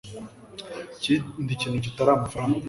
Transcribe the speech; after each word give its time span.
ikindi 0.95 1.51
kintu 1.61 1.77
kitari 1.85 2.11
amafaranga 2.13 2.57